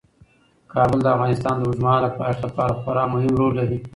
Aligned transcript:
کابل 0.73 0.99
د 1.03 1.07
افغانستان 1.15 1.55
د 1.57 1.61
اوږدمهاله 1.65 2.09
پایښت 2.19 2.41
لپاره 2.47 2.73
خورا 2.81 3.03
مهم 3.13 3.33
رول 3.39 3.53
لري. 3.59 3.79